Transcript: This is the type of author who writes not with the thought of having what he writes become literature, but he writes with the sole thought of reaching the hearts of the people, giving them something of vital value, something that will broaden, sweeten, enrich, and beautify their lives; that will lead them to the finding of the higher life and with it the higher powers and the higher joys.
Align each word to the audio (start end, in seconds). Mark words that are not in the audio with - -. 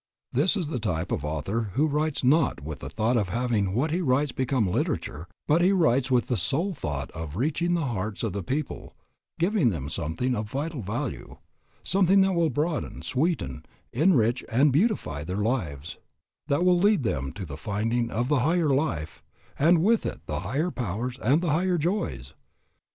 This 0.33 0.57
is 0.57 0.69
the 0.69 0.79
type 0.79 1.11
of 1.11 1.23
author 1.23 1.69
who 1.75 1.85
writes 1.85 2.23
not 2.23 2.63
with 2.63 2.79
the 2.79 2.89
thought 2.89 3.15
of 3.17 3.29
having 3.29 3.75
what 3.75 3.91
he 3.91 4.01
writes 4.01 4.31
become 4.31 4.65
literature, 4.67 5.27
but 5.47 5.61
he 5.61 5.71
writes 5.71 6.09
with 6.09 6.25
the 6.25 6.37
sole 6.37 6.73
thought 6.73 7.11
of 7.11 7.35
reaching 7.35 7.75
the 7.75 7.85
hearts 7.85 8.23
of 8.23 8.33
the 8.33 8.41
people, 8.41 8.95
giving 9.37 9.69
them 9.69 9.89
something 9.89 10.33
of 10.33 10.49
vital 10.49 10.81
value, 10.81 11.37
something 11.83 12.21
that 12.21 12.33
will 12.33 12.49
broaden, 12.49 13.03
sweeten, 13.03 13.63
enrich, 13.93 14.43
and 14.49 14.73
beautify 14.73 15.23
their 15.23 15.37
lives; 15.37 15.99
that 16.47 16.65
will 16.65 16.79
lead 16.79 17.03
them 17.03 17.31
to 17.33 17.45
the 17.45 17.55
finding 17.55 18.09
of 18.09 18.27
the 18.27 18.39
higher 18.39 18.69
life 18.69 19.21
and 19.59 19.83
with 19.83 20.03
it 20.07 20.25
the 20.25 20.39
higher 20.39 20.71
powers 20.71 21.19
and 21.21 21.41
the 21.43 21.51
higher 21.51 21.77
joys. 21.77 22.33